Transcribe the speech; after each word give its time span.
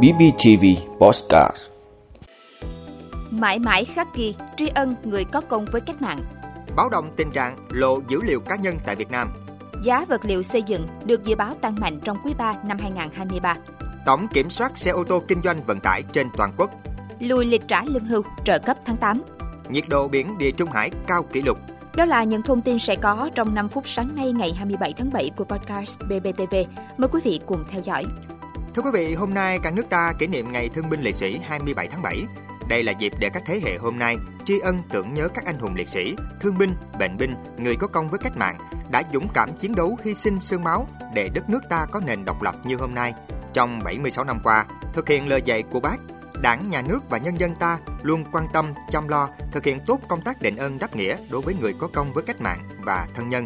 BBTV 0.00 0.64
Postcard 0.98 1.56
Mãi 3.30 3.58
mãi 3.58 3.84
khắc 3.84 4.14
ghi 4.14 4.34
tri 4.56 4.68
ân 4.68 4.94
người 5.04 5.24
có 5.24 5.40
công 5.40 5.64
với 5.64 5.80
cách 5.80 6.02
mạng. 6.02 6.18
Báo 6.76 6.88
động 6.88 7.10
tình 7.16 7.30
trạng 7.30 7.56
lộ 7.70 8.00
dữ 8.08 8.20
liệu 8.24 8.40
cá 8.40 8.56
nhân 8.56 8.78
tại 8.86 8.96
Việt 8.96 9.10
Nam. 9.10 9.28
Giá 9.84 10.04
vật 10.08 10.24
liệu 10.24 10.42
xây 10.42 10.62
dựng 10.62 10.86
được 11.04 11.24
dự 11.24 11.36
báo 11.36 11.54
tăng 11.54 11.76
mạnh 11.80 12.00
trong 12.04 12.16
quý 12.24 12.34
3 12.38 12.54
năm 12.64 12.78
2023. 12.80 13.56
Tổng 14.06 14.28
kiểm 14.28 14.50
soát 14.50 14.78
xe 14.78 14.90
ô 14.90 15.04
tô 15.04 15.22
kinh 15.28 15.42
doanh 15.42 15.62
vận 15.62 15.80
tải 15.80 16.02
trên 16.12 16.26
toàn 16.36 16.52
quốc. 16.56 16.70
Lùi 17.20 17.44
lịch 17.44 17.68
trả 17.68 17.84
lương 17.84 18.04
hưu 18.04 18.22
trợ 18.44 18.58
cấp 18.58 18.76
tháng 18.84 18.96
8. 18.96 19.22
Nhiệt 19.68 19.84
độ 19.88 20.08
biển 20.08 20.38
địa 20.38 20.50
Trung 20.50 20.70
Hải 20.70 20.90
cao 21.06 21.22
kỷ 21.22 21.42
lục. 21.42 21.58
Đó 21.96 22.04
là 22.04 22.24
những 22.24 22.42
thông 22.42 22.60
tin 22.60 22.78
sẽ 22.78 22.96
có 22.96 23.30
trong 23.34 23.54
5 23.54 23.68
phút 23.68 23.88
sáng 23.88 24.16
nay 24.16 24.32
ngày 24.32 24.52
27 24.52 24.92
tháng 24.96 25.12
7 25.12 25.30
của 25.36 25.44
podcast 25.44 26.00
BBTV. 26.00 26.54
Mời 26.98 27.08
quý 27.12 27.20
vị 27.24 27.40
cùng 27.46 27.64
theo 27.70 27.82
dõi. 27.84 28.04
Thưa 28.74 28.82
quý 28.82 28.90
vị, 28.92 29.14
hôm 29.14 29.34
nay 29.34 29.58
cả 29.62 29.70
nước 29.70 29.90
ta 29.90 30.12
kỷ 30.18 30.26
niệm 30.26 30.52
Ngày 30.52 30.68
Thương 30.68 30.90
binh 30.90 31.00
Liệt 31.00 31.14
sĩ 31.14 31.38
27 31.38 31.88
tháng 31.88 32.02
7. 32.02 32.24
Đây 32.68 32.82
là 32.82 32.92
dịp 32.92 33.12
để 33.18 33.30
các 33.32 33.42
thế 33.46 33.60
hệ 33.64 33.76
hôm 33.76 33.98
nay 33.98 34.16
tri 34.44 34.58
ân 34.58 34.82
tưởng 34.90 35.14
nhớ 35.14 35.28
các 35.34 35.44
anh 35.44 35.58
hùng 35.58 35.74
liệt 35.74 35.88
sĩ, 35.88 36.16
thương 36.40 36.58
binh, 36.58 36.74
bệnh 36.98 37.16
binh, 37.16 37.34
người 37.58 37.76
có 37.76 37.86
công 37.86 38.10
với 38.10 38.18
cách 38.18 38.36
mạng 38.36 38.58
đã 38.90 39.02
dũng 39.12 39.28
cảm 39.34 39.52
chiến 39.56 39.74
đấu 39.74 39.96
hy 40.04 40.14
sinh 40.14 40.38
xương 40.38 40.64
máu 40.64 40.88
để 41.14 41.28
đất 41.34 41.50
nước 41.50 41.60
ta 41.70 41.86
có 41.92 42.00
nền 42.06 42.24
độc 42.24 42.42
lập 42.42 42.54
như 42.64 42.76
hôm 42.76 42.94
nay. 42.94 43.14
Trong 43.52 43.80
76 43.84 44.24
năm 44.24 44.40
qua, 44.44 44.66
thực 44.92 45.08
hiện 45.08 45.28
lời 45.28 45.42
dạy 45.44 45.62
của 45.62 45.80
bác, 45.80 45.96
Đảng, 46.42 46.70
Nhà 46.70 46.82
nước 46.82 47.10
và 47.10 47.18
nhân 47.18 47.40
dân 47.40 47.54
ta 47.54 47.78
luôn 48.02 48.24
quan 48.32 48.44
tâm, 48.52 48.72
chăm 48.90 49.08
lo, 49.08 49.28
thực 49.52 49.64
hiện 49.64 49.80
tốt 49.86 50.00
công 50.08 50.20
tác 50.20 50.42
đền 50.42 50.56
ơn 50.56 50.78
đáp 50.78 50.96
nghĩa 50.96 51.16
đối 51.30 51.42
với 51.42 51.54
người 51.54 51.74
có 51.78 51.88
công 51.92 52.12
với 52.12 52.24
cách 52.24 52.40
mạng 52.40 52.68
và 52.78 53.06
thân 53.14 53.28
nhân. 53.28 53.44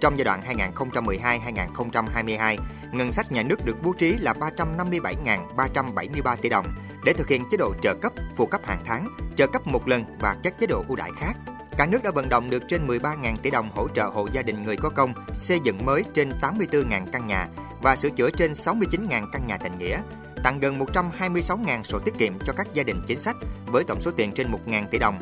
Trong 0.00 0.18
giai 0.18 0.24
đoạn 0.24 0.42
2012-2022, 0.74 2.56
ngân 2.92 3.12
sách 3.12 3.32
nhà 3.32 3.42
nước 3.42 3.64
được 3.64 3.76
bố 3.82 3.92
trí 3.92 4.16
là 4.18 4.32
357.373 4.32 6.36
tỷ 6.36 6.48
đồng 6.48 6.66
để 7.04 7.12
thực 7.12 7.28
hiện 7.28 7.44
chế 7.50 7.56
độ 7.56 7.74
trợ 7.82 7.94
cấp, 7.94 8.12
phụ 8.36 8.46
cấp 8.46 8.60
hàng 8.64 8.82
tháng, 8.86 9.08
trợ 9.36 9.46
cấp 9.46 9.66
một 9.66 9.88
lần 9.88 10.04
và 10.20 10.36
các 10.42 10.54
chế 10.60 10.66
độ 10.66 10.84
ưu 10.88 10.96
đãi 10.96 11.10
khác. 11.16 11.36
Cả 11.78 11.86
nước 11.86 12.02
đã 12.02 12.10
vận 12.10 12.28
động 12.28 12.50
được 12.50 12.62
trên 12.68 12.86
13.000 12.86 13.36
tỷ 13.36 13.50
đồng 13.50 13.70
hỗ 13.70 13.88
trợ 13.88 14.04
hộ 14.04 14.28
gia 14.32 14.42
đình 14.42 14.64
người 14.64 14.76
có 14.76 14.88
công 14.88 15.14
xây 15.32 15.60
dựng 15.64 15.84
mới 15.84 16.04
trên 16.14 16.30
84.000 16.40 17.06
căn 17.12 17.26
nhà 17.26 17.46
và 17.82 17.96
sửa 17.96 18.10
chữa 18.10 18.30
trên 18.30 18.52
69.000 18.52 19.26
căn 19.32 19.46
nhà 19.46 19.56
tình 19.56 19.78
nghĩa, 19.78 20.00
tặng 20.44 20.60
gần 20.60 20.78
126.000 20.78 21.82
sổ 21.82 21.98
tiết 21.98 22.14
kiệm 22.18 22.38
cho 22.38 22.52
các 22.56 22.66
gia 22.74 22.82
đình 22.82 23.02
chính 23.06 23.18
sách 23.18 23.36
với 23.66 23.84
tổng 23.84 24.00
số 24.00 24.10
tiền 24.10 24.32
trên 24.32 24.46
1.000 24.66 24.86
tỷ 24.90 24.98
đồng. 24.98 25.18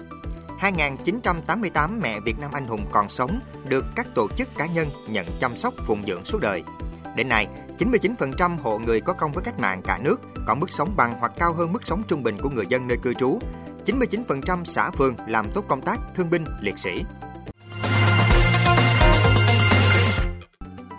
2.988 0.61 2.01
mẹ 2.01 2.21
Việt 2.21 2.39
Nam 2.39 2.51
anh 2.53 2.67
hùng 2.67 2.87
còn 2.93 3.09
sống 3.09 3.41
được 3.65 3.85
các 3.97 4.07
tổ 4.15 4.29
chức 4.37 4.49
cá 4.59 4.67
nhân 4.67 4.89
nhận 5.09 5.27
chăm 5.41 5.57
sóc 5.57 5.75
phụng 5.85 6.05
dưỡng 6.07 6.25
suốt 6.25 6.39
đời. 6.43 6.63
Đến 7.17 7.29
nay, 7.29 7.47
99% 7.79 8.57
hộ 8.63 8.79
người 8.79 9.01
có 9.01 9.13
công 9.13 9.33
với 9.33 9.45
cách 9.45 9.59
mạng 9.59 9.83
cả 9.83 9.99
nước 9.99 10.21
có 10.47 10.55
mức 10.55 10.71
sống 10.71 10.95
bằng 10.97 11.15
hoặc 11.21 11.33
cao 11.39 11.55
hơn 11.55 11.73
mức 11.73 11.87
sống 11.87 12.03
trung 12.09 12.23
bình 12.23 12.37
của 12.43 12.51
người 12.51 12.67
dân 12.69 12.89
nơi 12.89 12.99
cư 13.03 13.15
trú. 13.15 13.39
99% 13.87 14.65
xã 14.65 14.91
phường 14.91 15.15
làm 15.27 15.51
tốt 15.55 15.65
công 15.69 15.81
tác 15.81 16.01
thương 16.15 16.31
binh 16.31 16.45
liệt 16.61 16.79
sĩ. 16.79 17.03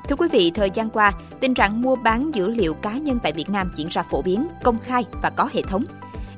Thưa 0.10 0.16
quý 0.16 0.28
vị, 0.32 0.52
thời 0.56 0.70
gian 0.74 0.90
qua, 0.90 1.12
tình 1.40 1.54
trạng 1.54 1.82
mua 1.82 1.96
bán 1.96 2.36
dữ 2.36 2.48
liệu 2.48 2.74
cá 2.74 2.94
nhân 2.94 3.20
tại 3.24 3.34
Việt 3.34 3.50
Nam 3.50 3.72
diễn 3.76 3.88
ra 3.88 4.04
phổ 4.04 4.22
biến, 4.22 4.48
công 4.64 4.80
khai 4.80 5.06
và 5.22 5.30
có 5.30 5.50
hệ 5.54 5.62
thống. 5.62 5.84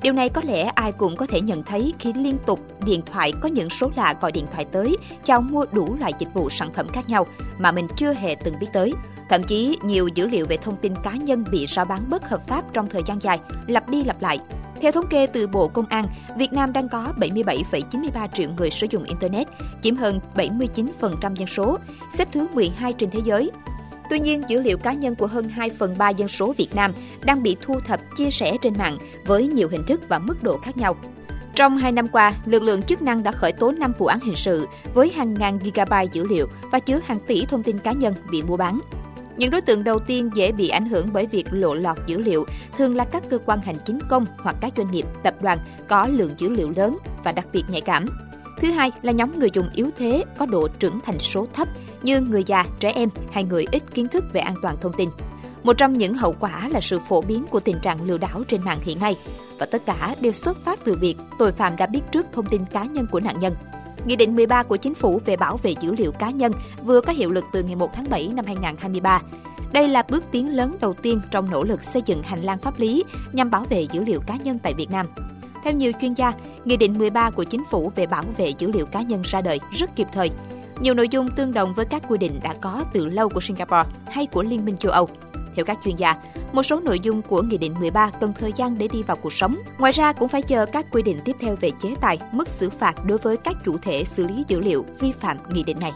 Điều 0.01 0.13
này 0.13 0.29
có 0.29 0.41
lẽ 0.45 0.63
ai 0.75 0.91
cũng 0.91 1.15
có 1.15 1.25
thể 1.25 1.41
nhận 1.41 1.63
thấy 1.63 1.93
khi 1.99 2.13
liên 2.13 2.37
tục 2.45 2.59
điện 2.85 3.01
thoại 3.11 3.33
có 3.41 3.49
những 3.49 3.69
số 3.69 3.91
lạ 3.95 4.15
gọi 4.21 4.31
điện 4.31 4.45
thoại 4.51 4.65
tới 4.65 4.97
chào 5.23 5.41
mua 5.41 5.65
đủ 5.71 5.95
loại 5.99 6.13
dịch 6.19 6.33
vụ 6.33 6.49
sản 6.49 6.73
phẩm 6.73 6.87
khác 6.93 7.09
nhau 7.09 7.27
mà 7.57 7.71
mình 7.71 7.87
chưa 7.95 8.13
hề 8.13 8.35
từng 8.43 8.59
biết 8.59 8.67
tới. 8.73 8.93
Thậm 9.29 9.43
chí, 9.43 9.77
nhiều 9.83 10.07
dữ 10.07 10.27
liệu 10.27 10.45
về 10.45 10.57
thông 10.57 10.75
tin 10.75 10.93
cá 11.03 11.11
nhân 11.11 11.43
bị 11.51 11.65
rao 11.65 11.85
bán 11.85 12.09
bất 12.09 12.29
hợp 12.29 12.47
pháp 12.47 12.73
trong 12.73 12.89
thời 12.89 13.03
gian 13.05 13.21
dài, 13.21 13.39
lặp 13.67 13.89
đi 13.89 14.03
lặp 14.03 14.21
lại. 14.21 14.39
Theo 14.81 14.91
thống 14.91 15.07
kê 15.09 15.27
từ 15.27 15.47
Bộ 15.47 15.67
Công 15.67 15.85
an, 15.85 16.05
Việt 16.37 16.53
Nam 16.53 16.73
đang 16.73 16.89
có 16.89 17.13
77,93 17.17 18.27
triệu 18.33 18.49
người 18.57 18.69
sử 18.69 18.87
dụng 18.89 19.03
Internet, 19.03 19.47
chiếm 19.81 19.95
hơn 19.95 20.19
79% 20.35 21.35
dân 21.35 21.47
số, 21.47 21.77
xếp 22.13 22.27
thứ 22.31 22.47
12 22.53 22.93
trên 22.93 23.09
thế 23.11 23.19
giới. 23.25 23.51
Tuy 24.09 24.19
nhiên, 24.19 24.43
dữ 24.47 24.59
liệu 24.59 24.77
cá 24.77 24.93
nhân 24.93 25.15
của 25.15 25.27
hơn 25.27 25.49
2 25.49 25.69
phần 25.69 25.95
3 25.97 26.09
dân 26.09 26.27
số 26.27 26.53
Việt 26.57 26.75
Nam 26.75 26.91
đang 27.23 27.43
bị 27.43 27.55
thu 27.61 27.79
thập 27.79 27.99
chia 28.15 28.31
sẻ 28.31 28.57
trên 28.61 28.73
mạng 28.77 28.97
với 29.25 29.47
nhiều 29.47 29.69
hình 29.69 29.83
thức 29.87 30.01
và 30.09 30.19
mức 30.19 30.43
độ 30.43 30.57
khác 30.57 30.77
nhau. 30.77 30.95
Trong 31.55 31.77
2 31.77 31.91
năm 31.91 32.07
qua, 32.07 32.33
lực 32.45 32.63
lượng 32.63 32.81
chức 32.81 33.01
năng 33.01 33.23
đã 33.23 33.31
khởi 33.31 33.51
tố 33.51 33.71
5 33.71 33.93
vụ 33.97 34.05
án 34.05 34.19
hình 34.19 34.35
sự 34.35 34.67
với 34.93 35.11
hàng 35.15 35.33
ngàn 35.33 35.59
gigabyte 35.63 36.11
dữ 36.13 36.27
liệu 36.27 36.47
và 36.71 36.79
chứa 36.79 36.99
hàng 37.05 37.19
tỷ 37.27 37.45
thông 37.45 37.63
tin 37.63 37.79
cá 37.79 37.91
nhân 37.91 38.13
bị 38.31 38.43
mua 38.43 38.57
bán. 38.57 38.79
Những 39.37 39.51
đối 39.51 39.61
tượng 39.61 39.83
đầu 39.83 39.99
tiên 39.99 40.29
dễ 40.33 40.51
bị 40.51 40.69
ảnh 40.69 40.85
hưởng 40.85 41.09
bởi 41.13 41.25
việc 41.25 41.47
lộ 41.51 41.75
lọt 41.75 41.97
dữ 42.07 42.19
liệu 42.19 42.45
thường 42.77 42.95
là 42.95 43.05
các 43.05 43.23
cơ 43.29 43.37
quan 43.45 43.61
hành 43.61 43.77
chính 43.85 43.99
công 44.09 44.25
hoặc 44.37 44.55
các 44.61 44.73
doanh 44.77 44.91
nghiệp, 44.91 45.05
tập 45.23 45.41
đoàn 45.41 45.59
có 45.87 46.07
lượng 46.07 46.31
dữ 46.37 46.49
liệu 46.49 46.73
lớn 46.75 46.97
và 47.23 47.31
đặc 47.31 47.47
biệt 47.53 47.63
nhạy 47.69 47.81
cảm. 47.81 48.05
Thứ 48.61 48.71
hai 48.71 48.91
là 49.01 49.11
nhóm 49.11 49.39
người 49.39 49.49
dùng 49.53 49.69
yếu 49.73 49.89
thế 49.97 50.23
có 50.37 50.45
độ 50.45 50.67
trưởng 50.67 50.99
thành 51.05 51.19
số 51.19 51.47
thấp 51.53 51.67
như 52.03 52.21
người 52.21 52.43
già, 52.43 52.65
trẻ 52.79 52.91
em 52.91 53.09
hay 53.31 53.43
người 53.43 53.65
ít 53.71 53.83
kiến 53.93 54.07
thức 54.07 54.23
về 54.33 54.41
an 54.41 54.53
toàn 54.61 54.75
thông 54.81 54.93
tin. 54.93 55.09
Một 55.63 55.73
trong 55.77 55.93
những 55.93 56.13
hậu 56.13 56.35
quả 56.39 56.69
là 56.69 56.81
sự 56.81 56.99
phổ 57.09 57.21
biến 57.21 57.45
của 57.49 57.59
tình 57.59 57.79
trạng 57.81 58.03
lừa 58.03 58.17
đảo 58.17 58.43
trên 58.47 58.61
mạng 58.63 58.79
hiện 58.81 58.99
nay 58.99 59.15
và 59.59 59.65
tất 59.65 59.85
cả 59.85 60.15
đều 60.21 60.31
xuất 60.31 60.57
phát 60.65 60.79
từ 60.83 60.97
việc 61.01 61.15
tội 61.39 61.51
phạm 61.51 61.75
đã 61.75 61.85
biết 61.85 62.01
trước 62.11 62.25
thông 62.33 62.45
tin 62.45 62.65
cá 62.65 62.83
nhân 62.83 63.07
của 63.11 63.19
nạn 63.19 63.39
nhân. 63.39 63.53
Nghị 64.05 64.15
định 64.15 64.35
13 64.35 64.63
của 64.63 64.77
Chính 64.77 64.95
phủ 64.95 65.19
về 65.25 65.37
bảo 65.37 65.57
vệ 65.57 65.73
dữ 65.81 65.95
liệu 65.97 66.11
cá 66.11 66.29
nhân 66.29 66.51
vừa 66.83 67.01
có 67.01 67.13
hiệu 67.13 67.29
lực 67.29 67.43
từ 67.53 67.63
ngày 67.63 67.75
1 67.75 67.93
tháng 67.93 68.09
7 68.09 68.27
năm 68.35 68.45
2023. 68.45 69.21
Đây 69.71 69.87
là 69.87 70.03
bước 70.09 70.23
tiến 70.31 70.55
lớn 70.55 70.75
đầu 70.81 70.93
tiên 70.93 71.21
trong 71.31 71.51
nỗ 71.51 71.63
lực 71.63 71.83
xây 71.83 72.01
dựng 72.05 72.23
hành 72.23 72.41
lang 72.41 72.59
pháp 72.59 72.79
lý 72.79 73.03
nhằm 73.33 73.51
bảo 73.51 73.65
vệ 73.69 73.87
dữ 73.91 74.03
liệu 74.03 74.19
cá 74.27 74.35
nhân 74.35 74.59
tại 74.59 74.73
Việt 74.73 74.91
Nam. 74.91 75.05
Theo 75.63 75.73
nhiều 75.73 75.91
chuyên 76.01 76.13
gia, 76.13 76.33
Nghị 76.65 76.77
định 76.77 76.97
13 76.97 77.29
của 77.29 77.43
Chính 77.43 77.63
phủ 77.65 77.91
về 77.95 78.07
bảo 78.07 78.23
vệ 78.37 78.53
dữ 78.57 78.71
liệu 78.71 78.85
cá 78.85 79.01
nhân 79.01 79.21
ra 79.25 79.41
đời 79.41 79.59
rất 79.71 79.95
kịp 79.95 80.07
thời. 80.13 80.31
Nhiều 80.81 80.93
nội 80.93 81.07
dung 81.09 81.29
tương 81.35 81.53
đồng 81.53 81.73
với 81.73 81.85
các 81.85 82.03
quy 82.07 82.17
định 82.17 82.39
đã 82.43 82.53
có 82.61 82.83
từ 82.93 83.05
lâu 83.05 83.29
của 83.29 83.39
Singapore 83.39 83.89
hay 84.11 84.25
của 84.25 84.43
Liên 84.43 84.65
minh 84.65 84.77
châu 84.77 84.91
Âu. 84.91 85.09
Theo 85.55 85.65
các 85.65 85.77
chuyên 85.83 85.95
gia, 85.95 86.15
một 86.53 86.63
số 86.63 86.79
nội 86.79 86.99
dung 86.99 87.21
của 87.21 87.41
Nghị 87.41 87.57
định 87.57 87.73
13 87.79 88.11
cần 88.19 88.33
thời 88.39 88.53
gian 88.55 88.77
để 88.77 88.87
đi 88.87 89.03
vào 89.03 89.17
cuộc 89.17 89.33
sống. 89.33 89.55
Ngoài 89.77 89.91
ra 89.91 90.13
cũng 90.13 90.27
phải 90.27 90.41
chờ 90.41 90.65
các 90.65 90.85
quy 90.91 91.01
định 91.01 91.19
tiếp 91.25 91.35
theo 91.39 91.55
về 91.61 91.71
chế 91.81 91.95
tài, 92.01 92.19
mức 92.31 92.47
xử 92.47 92.69
phạt 92.69 93.05
đối 93.05 93.17
với 93.17 93.37
các 93.37 93.55
chủ 93.65 93.77
thể 93.77 94.03
xử 94.03 94.27
lý 94.27 94.43
dữ 94.47 94.59
liệu 94.59 94.85
vi 94.99 95.11
phạm 95.11 95.37
nghị 95.49 95.63
định 95.63 95.77
này. 95.79 95.91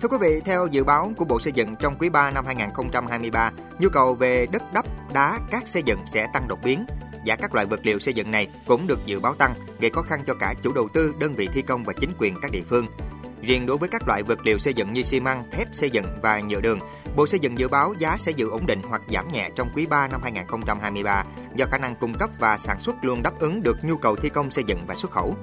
Thưa 0.00 0.08
quý 0.08 0.16
vị, 0.20 0.40
theo 0.44 0.66
dự 0.66 0.84
báo 0.84 1.12
của 1.16 1.24
Bộ 1.24 1.40
Xây 1.40 1.52
dựng 1.52 1.76
trong 1.76 1.96
quý 1.98 2.08
3 2.08 2.30
năm 2.30 2.46
2023, 2.46 3.50
nhu 3.78 3.88
cầu 3.88 4.14
về 4.14 4.46
đất 4.52 4.62
đắp, 4.72 4.86
đá, 5.12 5.38
cát 5.50 5.68
xây 5.68 5.82
dựng 5.82 5.98
sẽ 6.06 6.26
tăng 6.32 6.48
đột 6.48 6.58
biến. 6.64 6.86
Giá 7.24 7.36
các 7.36 7.54
loại 7.54 7.66
vật 7.66 7.80
liệu 7.82 7.98
xây 7.98 8.14
dựng 8.14 8.30
này 8.30 8.48
cũng 8.66 8.86
được 8.86 9.06
dự 9.06 9.20
báo 9.20 9.34
tăng, 9.34 9.54
gây 9.80 9.90
khó 9.90 10.02
khăn 10.02 10.20
cho 10.26 10.34
cả 10.34 10.54
chủ 10.62 10.72
đầu 10.72 10.88
tư, 10.88 11.14
đơn 11.18 11.34
vị 11.34 11.48
thi 11.52 11.62
công 11.62 11.84
và 11.84 11.92
chính 12.00 12.12
quyền 12.18 12.40
các 12.42 12.50
địa 12.50 12.62
phương. 12.66 12.86
Riêng 13.42 13.66
đối 13.66 13.76
với 13.76 13.88
các 13.88 14.02
loại 14.06 14.22
vật 14.22 14.38
liệu 14.44 14.58
xây 14.58 14.74
dựng 14.74 14.92
như 14.92 15.02
xi 15.02 15.20
măng, 15.20 15.50
thép 15.50 15.68
xây 15.72 15.90
dựng 15.90 16.06
và 16.22 16.40
nhựa 16.40 16.60
đường, 16.60 16.78
Bộ 17.16 17.26
Xây 17.26 17.40
dựng 17.40 17.58
dự 17.58 17.68
báo 17.68 17.94
giá 17.98 18.16
sẽ 18.16 18.32
giữ 18.32 18.50
ổn 18.50 18.66
định 18.66 18.82
hoặc 18.88 19.02
giảm 19.08 19.28
nhẹ 19.32 19.50
trong 19.54 19.70
quý 19.76 19.86
3 19.86 20.08
năm 20.08 20.20
2023 20.22 21.24
do 21.56 21.66
khả 21.70 21.78
năng 21.78 21.96
cung 21.96 22.14
cấp 22.14 22.30
và 22.38 22.58
sản 22.58 22.80
xuất 22.80 22.96
luôn 23.02 23.22
đáp 23.22 23.38
ứng 23.38 23.62
được 23.62 23.76
nhu 23.82 23.96
cầu 23.96 24.16
thi 24.16 24.28
công 24.28 24.50
xây 24.50 24.64
dựng 24.66 24.86
và 24.86 24.94
xuất 24.94 25.10
khẩu. 25.10 25.36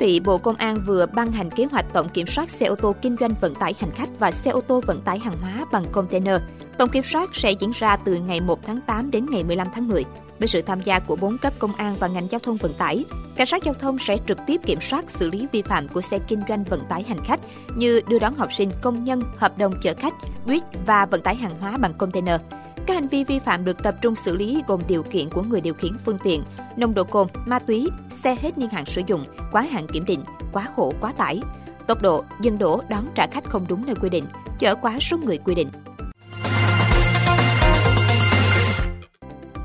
Quý 0.00 0.06
vị, 0.06 0.20
Bộ 0.20 0.38
Công 0.38 0.54
an 0.54 0.82
vừa 0.86 1.06
ban 1.06 1.32
hành 1.32 1.50
kế 1.50 1.64
hoạch 1.64 1.92
tổng 1.92 2.08
kiểm 2.08 2.26
soát 2.26 2.50
xe 2.50 2.66
ô 2.66 2.74
tô 2.74 2.94
kinh 3.02 3.16
doanh 3.20 3.30
vận 3.40 3.54
tải 3.54 3.74
hành 3.78 3.90
khách 3.90 4.08
và 4.18 4.30
xe 4.30 4.50
ô 4.50 4.60
tô 4.60 4.80
vận 4.86 5.00
tải 5.00 5.18
hàng 5.18 5.34
hóa 5.40 5.66
bằng 5.72 5.84
container. 5.92 6.42
Tổng 6.78 6.88
kiểm 6.88 7.02
soát 7.04 7.30
sẽ 7.32 7.50
diễn 7.50 7.70
ra 7.74 7.96
từ 7.96 8.14
ngày 8.14 8.40
1 8.40 8.66
tháng 8.66 8.80
8 8.80 9.10
đến 9.10 9.26
ngày 9.30 9.44
15 9.44 9.68
tháng 9.74 9.88
10. 9.88 10.04
Với 10.38 10.48
sự 10.48 10.62
tham 10.62 10.82
gia 10.82 10.98
của 10.98 11.16
4 11.16 11.38
cấp 11.38 11.52
công 11.58 11.72
an 11.74 11.96
và 12.00 12.08
ngành 12.08 12.28
giao 12.30 12.38
thông 12.38 12.56
vận 12.56 12.72
tải, 12.74 13.04
cảnh 13.36 13.46
sát 13.46 13.64
giao 13.64 13.74
thông 13.74 13.98
sẽ 13.98 14.16
trực 14.28 14.38
tiếp 14.46 14.60
kiểm 14.66 14.80
soát 14.80 15.10
xử 15.10 15.30
lý 15.30 15.46
vi 15.52 15.62
phạm 15.62 15.88
của 15.88 16.00
xe 16.00 16.18
kinh 16.18 16.40
doanh 16.48 16.64
vận 16.64 16.80
tải 16.88 17.02
hành 17.02 17.24
khách 17.24 17.40
như 17.76 18.00
đưa 18.08 18.18
đón 18.18 18.34
học 18.34 18.52
sinh, 18.52 18.70
công 18.82 19.04
nhân, 19.04 19.22
hợp 19.36 19.58
đồng 19.58 19.74
chở 19.82 19.94
khách, 19.94 20.14
buýt 20.46 20.62
và 20.86 21.06
vận 21.06 21.22
tải 21.22 21.34
hàng 21.34 21.58
hóa 21.60 21.76
bằng 21.76 21.94
container. 21.98 22.40
Các 22.86 22.94
hành 22.94 23.08
vi 23.08 23.24
vi 23.24 23.38
phạm 23.38 23.64
được 23.64 23.82
tập 23.82 23.94
trung 24.00 24.14
xử 24.14 24.36
lý 24.36 24.62
gồm 24.66 24.80
điều 24.88 25.02
kiện 25.02 25.30
của 25.30 25.42
người 25.42 25.60
điều 25.60 25.74
khiển 25.74 25.98
phương 26.04 26.18
tiện, 26.24 26.42
nồng 26.76 26.94
độ 26.94 27.04
cồn, 27.04 27.28
ma 27.46 27.58
túy, 27.58 27.88
xe 28.10 28.36
hết 28.40 28.58
niên 28.58 28.68
hạn 28.70 28.86
sử 28.86 29.02
dụng, 29.06 29.24
quá 29.52 29.62
hạn 29.62 29.86
kiểm 29.92 30.04
định, 30.04 30.20
quá 30.52 30.68
khổ 30.76 30.92
quá 31.00 31.12
tải, 31.12 31.40
tốc 31.86 32.02
độ, 32.02 32.24
dừng 32.40 32.58
đổ 32.58 32.80
đón 32.88 33.06
trả 33.14 33.26
khách 33.26 33.44
không 33.44 33.66
đúng 33.68 33.86
nơi 33.86 33.94
quy 33.94 34.08
định, 34.08 34.24
chở 34.58 34.74
quá 34.74 34.98
số 35.00 35.18
người 35.18 35.38
quy 35.38 35.54
định. 35.54 35.68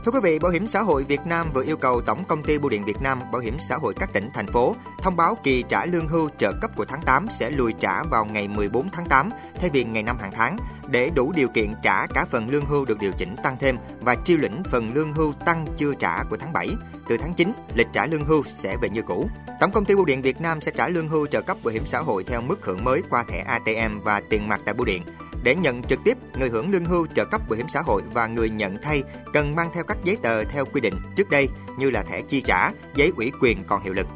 Thưa 0.06 0.12
quý 0.12 0.20
vị, 0.24 0.40
Bảo 0.40 0.52
hiểm 0.52 0.68
xã 0.68 0.82
hội 0.82 1.04
Việt 1.04 1.20
Nam 1.26 1.52
vừa 1.54 1.64
yêu 1.64 1.78
cầu 1.78 2.02
Tổng 2.02 2.24
công 2.28 2.44
ty 2.44 2.58
Bưu 2.58 2.70
điện 2.70 2.86
Việt 2.86 3.02
Nam, 3.02 3.20
Bảo 3.32 3.42
hiểm 3.42 3.56
xã 3.60 3.76
hội 3.76 3.94
các 3.94 4.14
tỉnh, 4.14 4.30
thành 4.34 4.48
phố 4.48 4.76
thông 4.98 5.16
báo 5.16 5.38
kỳ 5.44 5.64
trả 5.70 5.86
lương 5.86 6.08
hưu 6.08 6.30
trợ 6.38 6.52
cấp 6.62 6.72
của 6.76 6.86
tháng 6.86 7.02
8 7.02 7.28
sẽ 7.30 7.50
lùi 7.50 7.74
trả 7.74 8.04
vào 8.04 8.26
ngày 8.26 8.48
14 8.48 8.90
tháng 8.90 9.06
8 9.06 9.30
thay 9.62 9.70
vì 9.74 9.84
ngày 9.84 10.04
5 10.04 10.18
hàng 10.20 10.32
tháng 10.34 10.58
để 10.88 11.12
đủ 11.16 11.32
điều 11.36 11.48
kiện 11.48 11.74
trả 11.84 12.08
cả 12.08 12.26
phần 12.30 12.50
lương 12.50 12.66
hưu 12.66 12.86
được 12.86 13.00
điều 13.00 13.12
chỉnh 13.18 13.36
tăng 13.44 13.58
thêm 13.60 13.78
và 14.00 14.16
chiêu 14.16 14.38
lĩnh 14.38 14.64
phần 14.72 14.92
lương 14.94 15.14
hưu 15.14 15.34
tăng 15.46 15.66
chưa 15.78 15.94
trả 15.94 16.24
của 16.24 16.38
tháng 16.38 16.54
7. 16.54 16.70
Từ 17.10 17.18
tháng 17.18 17.34
9, 17.34 17.54
lịch 17.76 17.88
trả 17.94 18.06
lương 18.06 18.26
hưu 18.26 18.44
sẽ 18.44 18.78
về 18.82 18.90
như 18.90 19.02
cũ. 19.02 19.30
Tổng 19.60 19.72
công 19.72 19.86
ty 19.86 19.96
Bưu 19.96 20.06
điện 20.06 20.22
Việt 20.22 20.42
Nam 20.42 20.62
sẽ 20.62 20.72
trả 20.76 20.88
lương 20.88 21.10
hưu 21.10 21.28
trợ 21.28 21.42
cấp 21.42 21.58
bảo 21.64 21.74
hiểm 21.74 21.86
xã 21.86 22.00
hội 22.00 22.24
theo 22.24 22.42
mức 22.42 22.66
hưởng 22.66 22.84
mới 22.84 23.02
qua 23.10 23.24
thẻ 23.24 23.40
ATM 23.40 24.00
và 24.04 24.22
tiền 24.30 24.48
mặt 24.48 24.62
tại 24.66 24.74
bưu 24.74 24.86
điện. 24.86 25.04
Để 25.44 25.56
nhận 25.56 25.84
trực 25.84 26.00
tiếp, 26.04 26.18
người 26.40 26.50
hưởng 26.50 26.72
lương 26.72 26.86
hưu 26.86 27.08
trợ 27.16 27.26
cấp 27.26 27.42
bảo 27.50 27.58
hiểm 27.58 27.70
xã 27.70 27.82
hội 27.82 28.02
và 28.14 28.28
người 28.28 28.50
nhận 28.50 28.78
thay 28.82 29.04
cần 29.34 29.56
mang 29.56 29.70
theo 29.74 29.84
các 29.84 29.98
giấy 30.04 30.18
tờ 30.24 30.44
theo 30.44 30.66
quy 30.66 30.82
định 30.82 30.94
trước 31.16 31.30
đây 31.30 31.48
như 31.78 31.90
là 31.90 32.02
thẻ 32.02 32.22
chi 32.22 32.42
trả, 32.42 32.72
giấy 32.96 33.12
ủy 33.18 33.32
quyền 33.42 33.64
còn 33.64 33.84
hiệu 33.84 33.94
lực. 33.94 34.08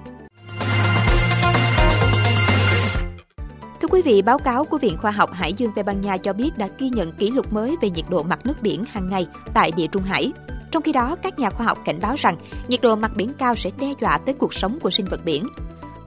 Thưa 3.81 3.88
quý 3.92 4.01
vị, 4.01 4.22
báo 4.22 4.39
cáo 4.39 4.66
của 4.66 4.77
Viện 4.77 4.98
Khoa 5.01 5.12
học 5.12 5.30
Hải 5.33 5.54
dương 5.54 5.72
Tây 5.75 5.83
Ban 5.83 6.01
Nha 6.01 6.18
cho 6.18 6.33
biết 6.33 6.57
đã 6.57 6.68
ghi 6.77 6.89
nhận 6.89 7.12
kỷ 7.12 7.31
lục 7.31 7.54
mới 7.54 7.75
về 7.81 7.89
nhiệt 7.89 8.06
độ 8.10 8.24
mặt 8.24 8.39
nước 8.45 8.62
biển 8.62 8.83
hàng 8.92 9.10
ngày 9.10 9.28
tại 9.54 9.71
địa 9.71 9.88
Trung 9.88 10.04
Hải. 10.04 10.33
Trong 10.71 10.83
khi 10.83 10.92
đó, 10.92 11.16
các 11.24 11.39
nhà 11.39 11.50
khoa 11.50 11.66
học 11.66 11.78
cảnh 11.86 12.00
báo 12.01 12.16
rằng 12.18 12.38
nhiệt 12.68 12.81
độ 12.81 12.95
mặt 12.95 13.12
biển 13.16 13.31
cao 13.38 13.56
sẽ 13.56 13.71
đe 13.80 13.94
dọa 14.01 14.18
tới 14.18 14.36
cuộc 14.39 14.54
sống 14.54 14.80
của 14.81 14.89
sinh 14.89 15.06
vật 15.06 15.25
biển. 15.25 15.48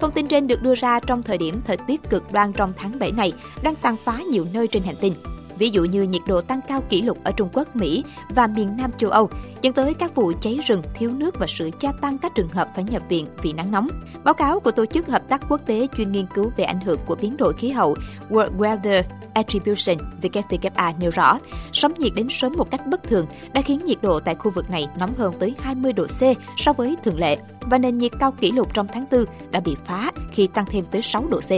Thông 0.00 0.12
tin 0.12 0.27
trên 0.27 0.47
được 0.47 0.62
đưa 0.62 0.75
ra 0.75 1.00
trong 1.00 1.23
thời 1.23 1.39
điểm 1.39 1.61
thời 1.65 1.77
tiết 1.77 2.11
cực 2.11 2.33
đoan 2.33 2.53
trong 2.53 2.73
tháng 2.77 2.99
7 2.99 3.12
này, 3.12 3.33
đang 3.62 3.75
tàn 3.75 3.97
phá 3.97 4.19
nhiều 4.31 4.47
nơi 4.53 4.67
trên 4.67 4.83
hành 4.83 4.97
tinh. 5.00 5.15
Ví 5.59 5.71
dụ 5.71 5.85
như 5.85 6.03
nhiệt 6.03 6.23
độ 6.27 6.41
tăng 6.41 6.61
cao 6.69 6.81
kỷ 6.81 7.03
lục 7.03 7.19
ở 7.25 7.33
Trung 7.33 7.49
Quốc, 7.53 7.77
Mỹ 7.77 8.05
và 8.29 8.47
miền 8.47 8.77
Nam 8.77 8.91
châu 8.99 9.11
Âu, 9.11 9.31
dẫn 9.63 9.73
tới 9.73 9.95
các 9.95 10.15
vụ 10.15 10.33
cháy 10.41 10.59
rừng, 10.67 10.83
thiếu 10.95 11.11
nước 11.11 11.39
và 11.39 11.47
sự 11.47 11.71
gia 11.81 11.93
tăng 11.93 12.19
các 12.19 12.35
trường 12.35 12.49
hợp 12.49 12.69
phải 12.75 12.85
nhập 12.85 13.03
viện 13.09 13.27
vì 13.43 13.53
nắng 13.53 13.71
nóng. 13.71 13.89
Báo 14.25 14.35
cáo 14.35 14.61
của 14.61 14.71
Tổ 14.71 14.87
chức 14.87 15.09
Hợp 15.09 15.23
tác 15.29 15.41
Quốc 15.49 15.61
tế 15.67 15.87
chuyên 15.97 16.13
nghiên 16.13 16.27
cứu 16.35 16.53
về 16.57 16.65
ảnh 16.65 16.81
hưởng 16.81 16.99
của 17.07 17.15
biến 17.15 17.37
đổi 17.37 17.53
khí 17.53 17.71
hậu 17.71 17.97
World 18.31 18.57
Weather 18.59 19.03
Attribution 19.35 19.97
WWA 20.23 20.93
nêu 20.99 21.11
rõ, 21.11 21.39
sóng 21.73 21.93
nhiệt 21.99 22.13
đến 22.15 22.27
sớm 22.31 22.53
một 22.57 22.71
cách 22.71 22.87
bất 22.87 23.03
thường 23.03 23.27
đã 23.53 23.63
khiến 23.63 23.85
nhiệt 23.85 23.99
độ 24.03 24.21
tại 24.21 24.35
khu 24.35 24.51
vực 24.51 24.71
này 24.71 24.87
nóng 24.99 25.15
hơn 25.15 25.35
tới 25.39 25.55
20 25.61 25.93
độ 25.93 26.07
C 26.07 26.23
so 26.57 26.73
với 26.73 26.97
thường 27.05 27.19
lệ 27.19 27.37
và 27.61 27.79
nền 27.79 27.99
nhiệt 27.99 28.13
cao 28.19 28.33
kỷ 28.33 28.53
lục 28.53 28.75
trong 28.75 28.87
tháng 28.93 29.05
4 29.11 29.25
đã 29.51 29.61
bị 29.61 29.77
phá 29.85 30.11
khi 30.33 30.47
tăng 30.47 30.67
thêm 30.67 30.85
tới 30.85 31.03
6 31.03 31.29
độ 31.29 31.41
C. 31.41 31.51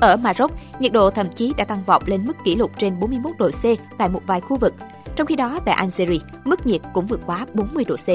Ở 0.00 0.16
Maroc, 0.16 0.50
nhiệt 0.78 0.92
độ 0.92 1.10
thậm 1.10 1.28
chí 1.28 1.52
đã 1.56 1.64
tăng 1.64 1.82
vọt 1.82 2.08
lên 2.08 2.26
mức 2.26 2.36
kỷ 2.44 2.54
lục 2.54 2.70
trên 2.78 3.00
41 3.00 3.32
độ 3.38 3.50
C 3.50 3.64
tại 3.98 4.08
một 4.08 4.20
vài 4.26 4.40
khu 4.40 4.56
vực. 4.56 4.74
Trong 5.16 5.26
khi 5.26 5.36
đó, 5.36 5.58
tại 5.64 5.74
Algeria, 5.74 6.18
mức 6.44 6.66
nhiệt 6.66 6.80
cũng 6.94 7.06
vượt 7.06 7.20
quá 7.26 7.46
40 7.54 7.84
độ 7.88 7.96
C. 7.96 8.06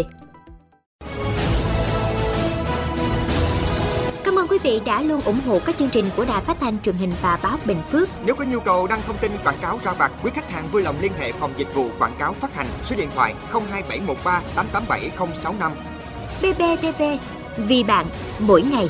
Cảm 4.24 4.36
ơn 4.36 4.48
quý 4.48 4.57
vị 4.63 4.81
đã 4.86 5.01
luôn 5.01 5.22
ủng 5.22 5.39
hộ 5.48 5.60
các 5.66 5.78
chương 5.78 5.89
trình 5.89 6.06
của 6.18 6.25
Đài 6.25 6.42
Phát 6.42 6.57
thanh 6.60 6.80
truyền 6.80 6.95
hình 6.95 7.13
và 7.22 7.39
báo 7.44 7.57
Bình 7.66 7.81
Phước. 7.89 8.10
Nếu 8.25 8.36
có 8.36 8.45
nhu 8.45 8.60
cầu 8.60 8.88
đăng 8.88 9.01
thông 9.07 9.18
tin 9.18 9.31
quảng 9.44 9.57
cáo 9.62 9.80
ra 9.84 9.94
vặt, 9.94 10.12
quý 10.24 10.31
khách 10.34 10.51
hàng 10.51 10.68
vui 10.72 10.81
lòng 10.81 10.95
liên 11.01 11.12
hệ 11.19 11.31
phòng 11.31 11.51
dịch 11.57 11.74
vụ 11.74 11.89
quảng 12.00 12.16
cáo 12.19 12.34
phát 12.34 12.56
hành 12.56 12.68
số 12.84 12.95
điện 12.95 13.10
thoại 13.16 13.34
02713 13.51 14.42
887065. 14.56 15.72
BBTV, 16.42 17.04
vì 17.57 17.84
bạn, 17.84 18.06
mỗi 18.39 18.62
ngày. 18.62 18.89